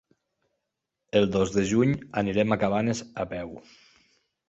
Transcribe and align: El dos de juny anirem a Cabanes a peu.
El 1.19 1.27
dos 1.35 1.53
de 1.57 1.65
juny 1.73 1.95
anirem 2.25 2.57
a 2.57 2.61
Cabanes 2.67 3.07
a 3.27 3.31
peu. 3.37 3.57